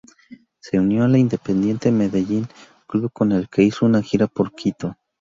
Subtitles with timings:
[0.59, 2.47] Se unió al Independiente Medellín,
[2.87, 4.97] club con el que hizo una gira por Quito.